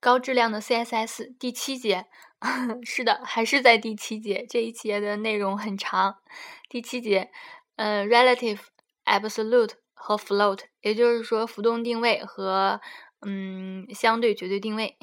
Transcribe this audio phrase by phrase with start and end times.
[0.00, 2.06] 高质量的 CSS 第七节，
[2.82, 4.46] 是的，还是在第七节。
[4.48, 6.16] 这一节的内容很长。
[6.70, 7.30] 第七节，
[7.76, 8.60] 呃，relative、
[9.04, 12.80] absolute 和 float，也就是说浮动定位和
[13.20, 14.96] 嗯相对绝对定位。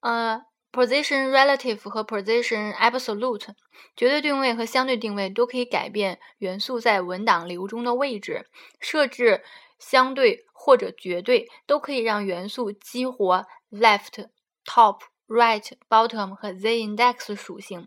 [0.00, 3.48] 呃，position relative 和 position absolute，
[3.96, 8.46] 绝对定位和相对定位都可以改变元素在文档流中的位置。
[8.78, 9.42] 设置
[9.80, 13.44] 相对或者绝对都可以让元素激活。
[13.72, 14.26] left、
[14.64, 17.86] top、right、bottom 和 z-index 属性，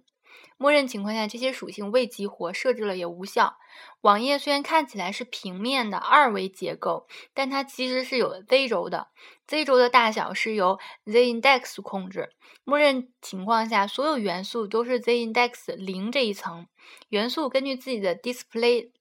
[0.56, 3.58] 默认情况下这些属性未激活，设置了也无效。
[4.00, 9.10] 网页虽然看起来是平面的二维结构，但它其实是有 z 轴的
[9.46, 12.30] ，z 轴的大小是由 z-index 控制。
[12.64, 16.68] 默认情况下，所有元素都是 z-index 零这一层。
[17.10, 18.92] 元素根据自己的 display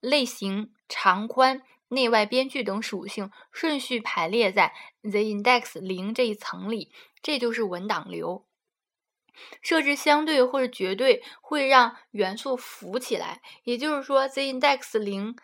[0.00, 1.60] 类型、长宽。
[1.92, 6.90] 内外边距等属性顺序排列在 z-index 零这一层里，
[7.22, 8.46] 这就是文档流。
[9.60, 15.36] 设置相对或者绝对会让元素浮起来，也就是说 z-index 零，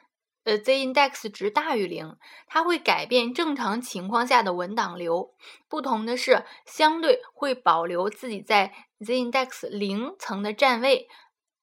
[0.44, 5.34] 呃 z-index 值大于零，它会改变正常情况下的文档流。
[5.68, 11.08] 不同的是，相对会保留自己在 z-index 零层的站位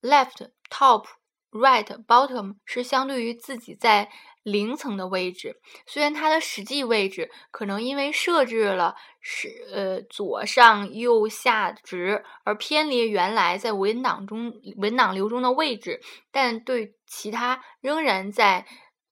[0.01, 1.05] ，left、top、
[1.51, 4.11] right、bottom 是相对于自己在
[4.45, 15.99] 零层的位置，虽然它的实际位置可能因为设置了是呃左上右下值而偏离原来在文档中文档流中的位置，
[16.31, 18.67] 但对其他仍然在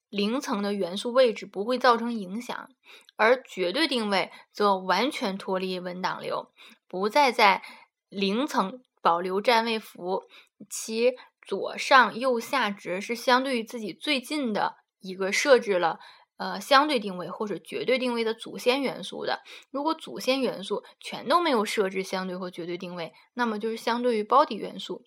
[0.07, 2.69] 零层的元素位置不会造成影响。
[3.15, 6.51] 而绝对定位则完全脱离文档流，
[6.87, 7.63] 不再在
[8.09, 10.23] 零层保留占位符，
[10.69, 14.82] 其左上右下值是相对于自己最近的。
[15.03, 15.99] 一个设置了
[16.37, 25.05] 呃相对定位或者绝对定位的祖先元素的，如果祖先元素全都没有设置相对或绝对定位，那么就是相对于 body 元素。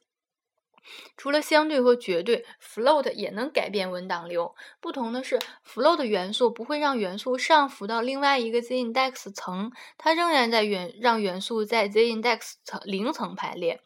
[1.17, 4.55] 除了相对和绝对，float 也能改变文档流。
[4.80, 5.36] 不同的是
[5.67, 13.83] ，float 元素不会让元素上浮到另外一个 z-index 层，它仍然在元让元素在 z-index 层零层排列。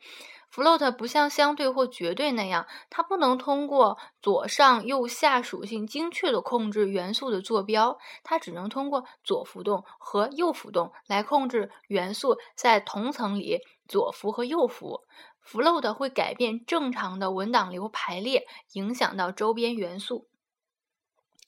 [0.53, 15.03] Float 不像相对或绝对那样，它不能通过左上右下属性精确的控制元素的坐标，它只能通过左浮动和右浮动来控制元素在同层里左浮和右浮。
[15.43, 20.29] float 会改变正常的文档流排列，影响到周边元素。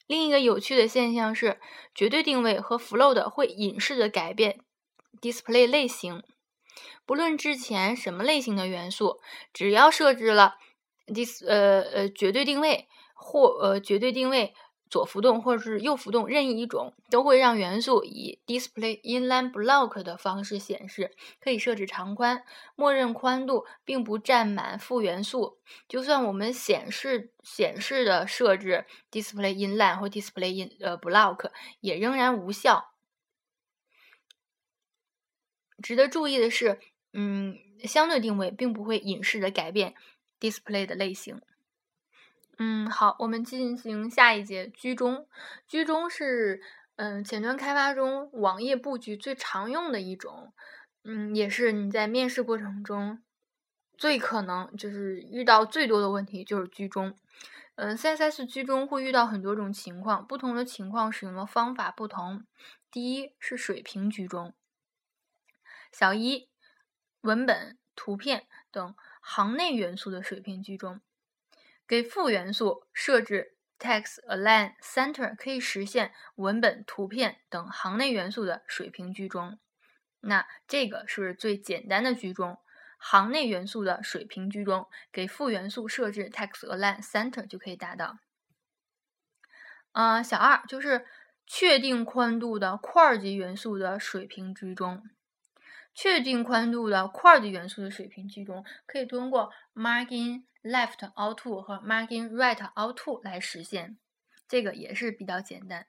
[0.06, 1.60] 另一个有趣的现象是，
[1.94, 4.60] 绝对定位和 float 会隐式的改变
[5.20, 6.22] display 类型。
[7.04, 9.20] 不论之前什么类型的元素，
[9.52, 10.56] 只要设置了
[11.06, 14.54] dis 呃呃绝对定位或呃绝对定位
[14.88, 21.16] 左浮动或者是右浮动任意一种，都会让元素以 display inline block 的方式显示。
[21.40, 22.44] 可以设置长宽，
[22.76, 25.58] 默认宽度并不占满副元素。
[25.88, 31.50] 就算我们显示显示的设置 display inline 或 display in 呃 block，
[31.80, 32.91] 也仍然无效。
[35.82, 36.78] 值得注意的是。
[37.14, 39.92] 嗯，相对定位并不会隐式的改变
[40.40, 41.42] display 的类型。
[42.56, 45.26] 嗯，好，我们进行下一节居中。
[45.68, 46.62] 居中是
[46.96, 50.54] 嗯前端开发中网页布局最常用的一种，
[51.04, 53.22] 嗯，也是你在面试过程中
[53.98, 57.18] 最可能就是遇到最多的问题就是居中。
[57.74, 62.46] 嗯，CSS 居中会遇到很多种情况，不同的情况使用的方法不同。
[62.90, 64.54] 第一是水平居中，
[65.92, 66.48] 小一。
[67.20, 71.00] 文本、图片等行内元素的水平居中，
[71.86, 79.60] 给副元素设置 text align center 可以实现文本、图片等行内元素的水平居中。
[80.18, 82.58] 那这个是最简单的居中？
[82.98, 88.18] 行内元素的水平居中，给副元素设置 text align center 就可以达到。
[89.92, 91.06] 嗯，小二就是
[91.46, 95.04] 确定宽度的块级元素的水平居中。
[95.94, 103.98] 确定宽度的块级元素的水平居中，可以通过 margin left all to 和 margin right all to 来实现，
[104.48, 105.86] 这个也是比较简单。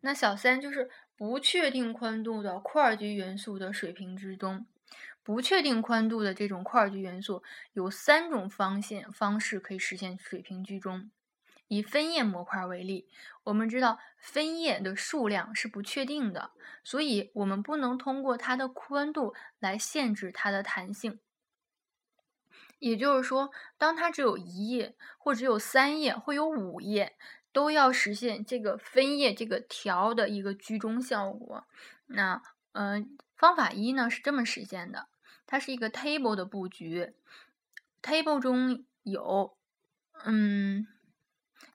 [0.00, 4.66] 那小三就是不确定宽度的块级元素的水平居中，
[5.22, 7.42] 不确定宽度的这种块级元素
[7.72, 11.10] 有三种方线方式可以实现水平居中。
[11.74, 13.08] 以分页模块为例，
[13.44, 21.18] 我们知道分页的数量是不确定的，所以我们不能通过它的宽度来限制它的弹性。
[22.78, 27.16] 也就是说，当它只有一页，或只有三页，或有五页，
[27.52, 31.66] 都要实现这个分页这个条的一个居中效果。
[32.06, 32.42] 那，
[32.72, 33.16] 嗯。
[33.36, 35.08] 方法一呢是这么实现的，
[35.44, 37.12] 它是一个 table 的布局
[38.00, 39.56] ，table 中有，
[40.24, 40.86] 嗯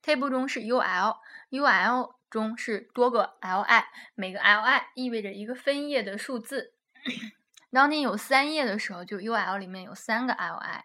[0.04, 3.84] ，table 中是 ul，ul 中是多个 li，
[4.16, 6.74] 每个 li 意味着一个分页的数字。
[7.72, 10.82] 当你有三页的时候，就 ul 里面有三个 li，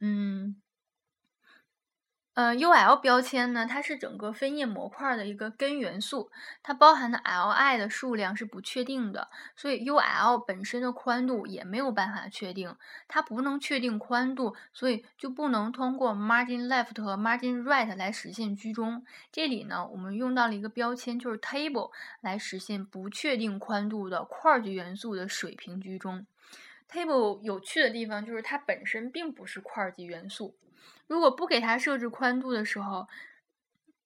[0.00, 0.60] 嗯。
[2.36, 6.30] 呃，ul 标签呢，它是整个分页模块的一个根元素，
[6.62, 12.76] 它包含的 li 的数量是不确定的，所以 ul 本身的宽度也没有办法确定，
[13.08, 19.02] 它不能确定宽度，所以就不能通过 margin left 和 margin right 来实现居中。
[19.32, 21.90] 这里呢，我们用到了一个标签，就是 table
[22.20, 26.26] 来实现不确定宽度的块级元素的水平居中。
[26.88, 30.56] Table 有趣的地方就是它本身并不是块级元素。
[31.06, 33.06] 如果不给它设置宽度的时候，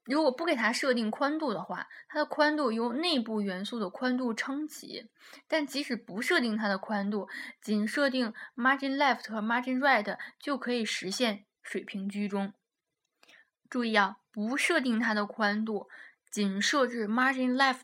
[0.04, 5.08] 如果不给它设定宽度的话，它的宽度由内部元素的宽度撑起。
[5.46, 7.28] 但即使不设定它的宽度，
[7.60, 12.52] 仅设定 margin left 和 margin right 就可以实现水平居中。
[13.68, 15.88] 注意啊，不设定它的宽度，
[16.30, 17.82] 仅设置 margin left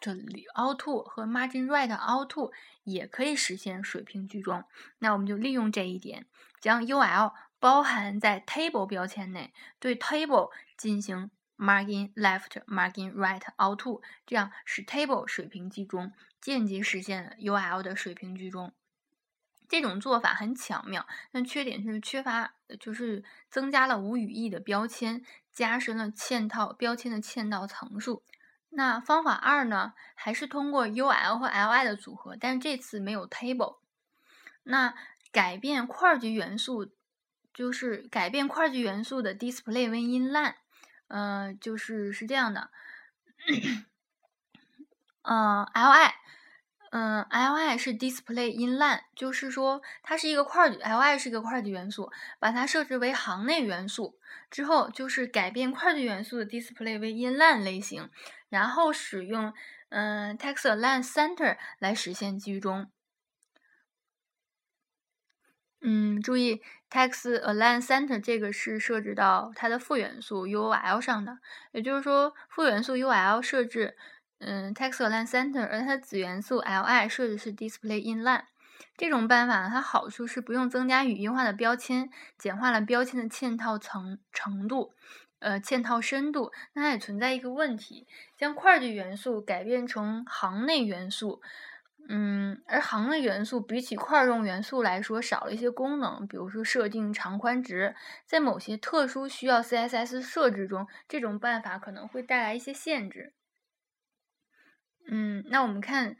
[0.54, 2.52] auto 和 margin right auto
[2.84, 4.64] 也可以实现水平居中。
[4.98, 6.26] 那我们就利用这一点，
[6.60, 7.32] 将 ul。
[7.58, 18.74] 包含在 table 标签内，对 table 进行 margin left、margin right、auto，这样使 table 水平居中，间接实现了 ul 的水平居中。
[19.66, 28.22] 这种做法很巧妙，但缺点是缺乏，就是增加了无语义的标签，加深了嵌套标签的嵌套层数。
[28.76, 33.78] 那方法二呢，还是通过 ul 和 li 的组合，但是这次没有 table。
[34.62, 34.94] 那
[35.32, 36.92] 改变块级元素。
[37.54, 40.56] 就是改变块级元素的 display when inline，
[41.08, 42.68] 呃，就是是这样的，
[45.24, 46.12] 嗯，li，
[46.90, 54.18] 嗯，li 是 display inline，就是说它是一个块级，li 是一个块级元素，把它设置为行内元素
[54.50, 58.08] 之后，就是改变块级元素的 display 为 inline 类型，
[58.48, 59.52] 然后使用
[59.90, 62.90] 嗯 textalign center 来实现居中。
[65.82, 71.38] 嗯，注意，textalign center 这个是设置到它的副元素 ul 上的，
[71.72, 73.96] 也就是说，副元素 ul 设置，
[74.40, 78.44] 嗯，textalign center，而它的子元素 li 设置是 display inline。
[78.96, 84.92] 这种办法它好处是不用增加语音化的标签，简化了标签的嵌套层程度，
[85.38, 86.52] 呃，嵌套深度。
[86.74, 88.06] 那它也存在一个问题，
[88.36, 91.40] 将块级元素改变成行内元素。
[92.08, 97.94] 嗯，而行内元素比起块状元素来说少了一些功能，比如说设定长宽值，
[98.26, 103.32] 在某些特殊需要 CSS 设置中，这种办法可能会带来一些限制。
[105.08, 106.16] 嗯，那我们看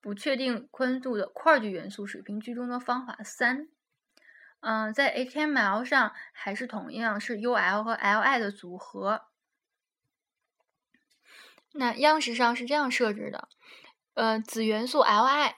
[0.00, 3.68] 不确定宽度的块距元素水平居中的方法三。
[4.60, 9.22] 嗯，在 HTML 上还是同样是 UL 和 LI 的组合。
[11.72, 13.48] 那样式上是这样设置的。
[14.14, 15.54] 呃，子元素 li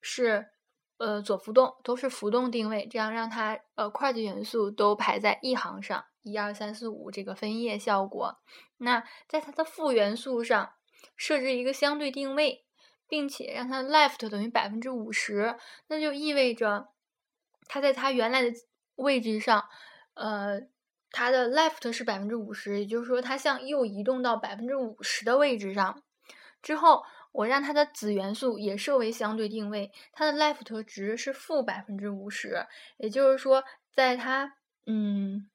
[0.00, 0.48] 是
[0.96, 8.40] 呃左浮动，都是浮动定位，这样让它呃块级元素都排在一行上，一二三四五这个分页效果。
[8.78, 10.72] 那在它的负元素上
[11.16, 12.64] 设置一个相对定位，
[13.08, 15.56] 并且让它 left 等于百分之五十，
[15.88, 16.88] 那就意味着
[17.66, 18.52] 它在它原来的
[18.96, 19.64] 位置上，
[20.14, 20.60] 呃，
[21.10, 26.02] 它的 left 是百分之五十，也就是说它向右移动到百分之五十的位置上
[26.62, 27.02] 之后。
[27.34, 32.64] 我让它的子元素也设为相对定位，它的 left 值是负百分之五十，
[32.96, 34.54] 也就是说，在它，
[34.86, 35.50] 嗯。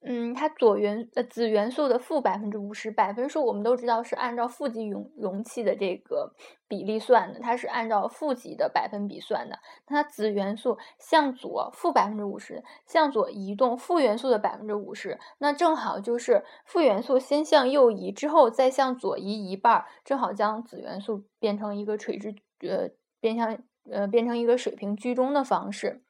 [0.00, 6.32] 嗯，它左元呃子元素的负百分之五十，百分数我们都知道是按照负极容容器的这个
[6.68, 9.58] 比例算的，它是按照负极的百分比算的。
[9.86, 22.88] 它子元素向左负百分之五十，向左移动负元素的百分之五十，那正好就是负元素先向右移，之后再向左移一半，正好将子元素变成一个垂直呃
[23.20, 23.58] 变向
[23.90, 26.02] 呃变成一个水平居中的方式。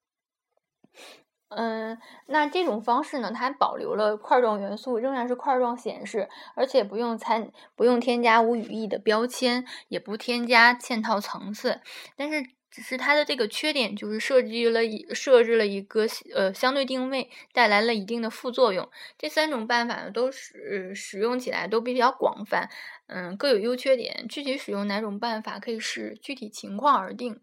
[1.51, 11.81] 嗯，那这种方式呢，它保留了块状元素仍然是块状显示，而且不用参不用添加无语义的标签，也不添加嵌套层次。
[12.17, 18.87] 但是，只是它的这个缺点就是设计了一设置了一个呃相对定位，带来了一定的副作用。
[19.17, 22.69] 这三种办法呢，都是使用起来都比较广泛，
[23.07, 24.27] 嗯，各有优缺点。
[24.29, 27.41] 具体使用哪种办法，可以视具体情况而定。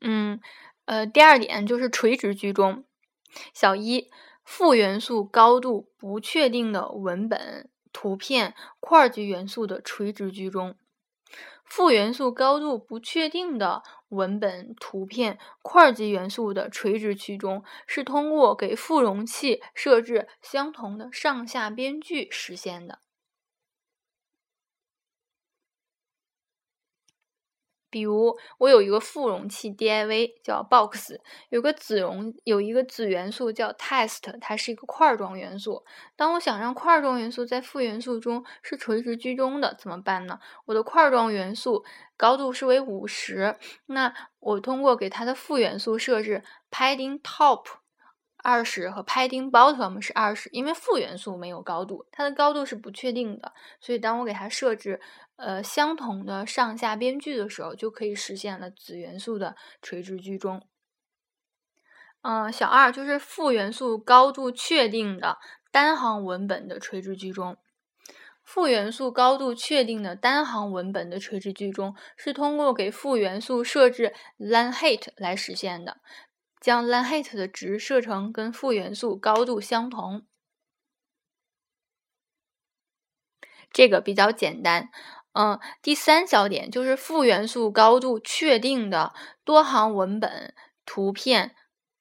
[0.00, 0.40] 嗯。
[0.90, 2.82] 呃，第二点就是垂直居中。
[3.54, 4.10] 小一，
[4.42, 10.74] 负元素高度不确定的文本、图片、块级元素的垂直居中。
[11.64, 22.98] 负元素高度不确定的文本图片块级元素的垂直居中，是通过给负容器设置相同的上下边距实现的。
[27.90, 31.18] 比如，我有一个副容器 div 叫 box，
[31.48, 35.84] 有个子容有一个子元素叫 test，它是一个块状元素。
[36.16, 40.38] 当我想让块状元素在副元素中是垂直居中的，怎么办呢？
[40.66, 41.84] 我的块状元素
[42.16, 43.56] 高度是为五十，
[43.86, 47.64] 那我通过给它的副元素设置 padding top
[48.42, 55.00] 二十和 padding bottom 是二十，因为负元素没有高度，它的高度是不确定的，所以当我给它设置。
[55.42, 60.60] 呃，相同的上下边距的时候，就可以实现了子元素的垂直居中。
[62.20, 65.38] 嗯，小二就是负元素高度确定的
[65.70, 67.56] 单行文本的垂直居中。
[68.44, 76.02] 负元素高度确定的单行文本的垂直居中，是通过给负元素设置 line height 来实现的，
[76.60, 80.26] 将 lenHeight 的值设成跟负元素高度相同。
[83.72, 84.90] 这个比较简单。
[85.32, 89.14] 嗯，第三小点就是负元素高度确定的
[89.44, 90.52] 多行文本
[90.84, 91.54] 图片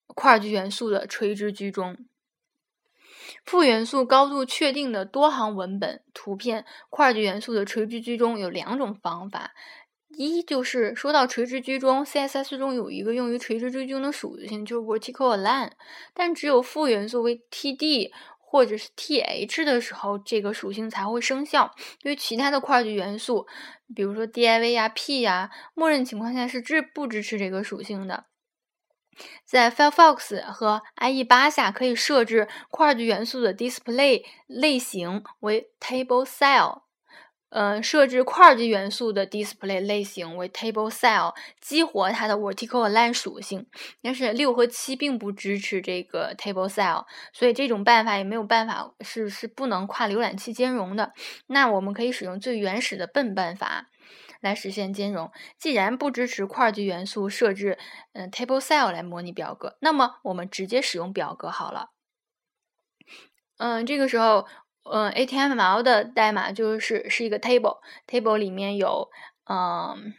[0.07, 1.95] 块距元素的垂直居中。
[3.45, 9.51] 负元素高度确定的多行文本图片块距元素的垂直居中有两种方法。
[10.15, 15.71] 一就是说到垂直居中，CSS 中有一个用于垂直居中的属性，就是 vertical align，
[16.13, 18.11] 但只有负元素为 TD。
[18.51, 21.71] 或者是 T H 的时候，这个属性才会生效。
[22.01, 23.45] 因为其他的块距元素，
[23.95, 28.25] 比如说 D I V 呀、P 呀，默认情况下是支不支持这个属性的。
[29.45, 36.81] 在 Firefox 和 IE 八下，可以设置块距元素的 Display 类型为 Table cell。
[37.49, 43.65] 呃，设置块级元素的 display 类型为 table cell，激活它的 vertical align 属性。
[44.03, 51.13] 但是六和七并不支持这个 table cell，所以这种办法也没有办法是是不能跨浏览器兼容的。
[51.47, 53.87] 那我们可以使用最原始的笨办法
[54.41, 55.31] 来实现兼容。
[55.57, 57.79] 既然不支持块级元素设置，
[58.13, 61.89] 嗯，table cell 来模拟表格，那么我们直接使用表格好了。
[63.57, 64.45] 嗯，这个时候。
[64.91, 69.09] 嗯，HTML 的代码就是是一个 table，table 里面有，
[69.45, 70.13] 嗯，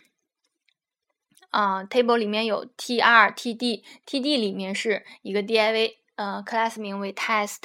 [1.51, 7.59] 啊，table 里面有 tr，td，td 里面是一个 div，呃，class 名为 test，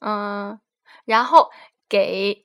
[0.00, 0.58] 嗯，
[1.04, 1.50] 然后
[1.88, 2.44] 给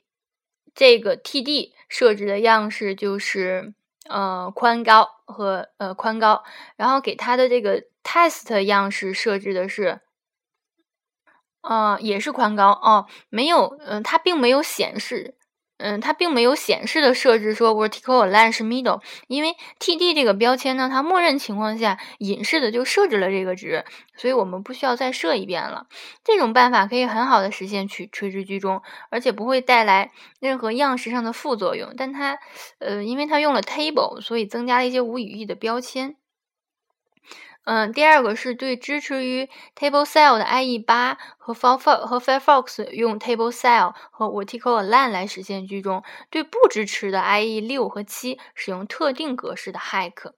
[0.75, 3.74] 这个 td 设置的样式就是，
[4.08, 6.44] 呃，宽高和呃宽高，
[6.75, 10.01] 然后给它的这个 test 样式设置的是。
[11.70, 15.36] 嗯，也是宽高哦，没有，嗯，它并没有显示，
[15.80, 25.88] 嗯，它并没有显示的设置说 vertical align middle，因为 td 这个标签呢，它默认情况下隐式的就设置了这个值，所以我们不需要再设一遍了。
[26.24, 28.82] 这种办法可以很好的实现取垂直居中，
[29.12, 31.94] 而且不会带来任何样式上的副作用。
[31.98, 32.40] 但它，
[32.80, 36.16] 呃，因为它用了 table，所以增加了一些无语义的标签。
[37.68, 47.20] 嗯，第二个是对支持于 table cell 的 IE 八和 Firefox 和 Firefox 用 table cell 和 Vertical Align 来实现居中，对不支持的
[47.20, 50.32] IE 六和七使用特定格式的 Hack。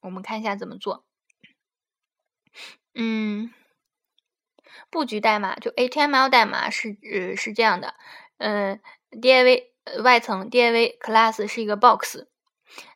[0.00, 1.04] 我们看一下怎么做。
[2.96, 3.54] 嗯，
[4.90, 7.94] 布局代码就 HTML 代码是呃是这样的，
[8.38, 8.80] 嗯
[9.12, 9.66] ，div
[10.02, 12.26] 外层 div class 是一个 box。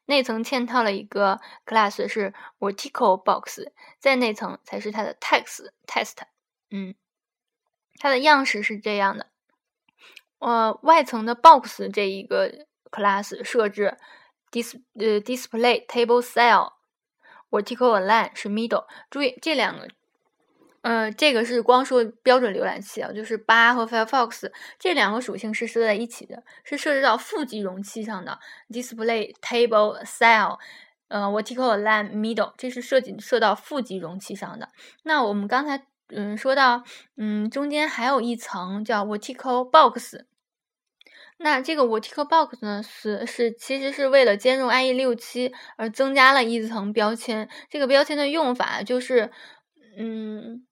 [0.06, 6.16] 内层嵌套了一个 class 是 vertical box，在内层才是它的 text test。
[6.70, 6.94] 嗯，
[7.98, 9.30] 它的样式是这样的。
[10.38, 13.96] 呃，外层的 box 这一个 class 设置
[14.50, 16.72] dis 呃 display table cell
[17.50, 18.86] vertical align 是 middle。
[19.10, 19.88] 注意这两个。
[20.88, 28.38] 嗯，这个是光说标准浏览器啊，就是八和 Firefox 这两个属性是设在一起的，是设置到负极容器上的
[28.71, 30.61] Display Table cell，
[31.09, 34.69] 呃，Vertical line Middle，这是设计设到负极容器上的。
[35.02, 36.85] 那我们刚才嗯说到，
[37.16, 40.25] 嗯，中间还有一层叫 Vertical Box，
[41.38, 47.49] 那这个 Vertical Box 呢是是其实是为了兼容 IE 六七而增加了一层标签。
[47.69, 49.33] 这个标签的用法就是
[49.99, 50.64] 嗯。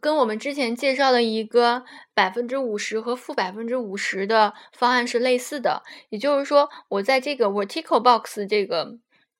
[0.00, 1.84] 跟我们之前介绍的一个
[2.14, 8.98] 百分之五十和负百分之五十的方案是类似的，也就是说，我在这个 vertical box 这个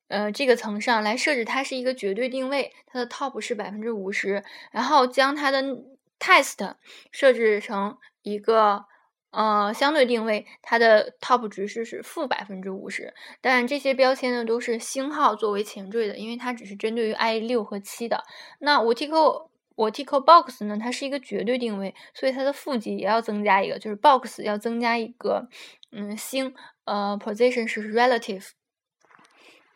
[0.08, 5.62] 呃这个层上来设置它是一个绝对定位，它的 top 是百分之五十，然后将它的
[6.18, 6.74] test
[7.10, 8.84] 设置成一个
[9.32, 18.22] 呃，相对定位它的 top 值是是负百分之五十，但这些标签呢都是星号作为前缀的，因为它只是针对于 i 六和七的。
[18.60, 25.48] 那 vertical vertical box 呢，它是一个绝对定位，所以它的负极也要增加一个，就是 box 要增加一个，
[25.92, 26.54] 嗯，星，
[26.84, 28.50] 呃，position 是 relative。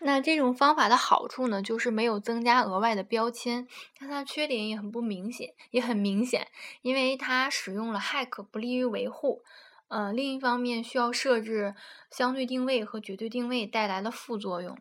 [0.00, 3.66] 那这种方法的好处呢，就是没有增加额外的标签，
[3.98, 6.46] 但它缺点也很不明显，也很明显，
[6.82, 9.42] 因为它使用了 hack 不利于维护。
[9.88, 11.74] 呃，另一方面需要设置
[12.10, 14.78] 相对定位和绝对定位带来的副作用。